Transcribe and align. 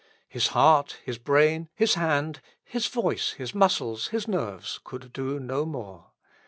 His 0.27 0.47
heart, 0.47 0.97
his 1.05 1.19
brain, 1.19 1.69
his 1.75 1.93
hand, 1.93 2.41
his 2.63 2.87
voice, 2.87 3.33
his 3.33 3.53
muscles, 3.53 4.07
his 4.07 4.27
nerves 4.27 4.79
could 4.83 5.13
do 5.13 5.39
no 5.39 5.63
more. 5.63 6.07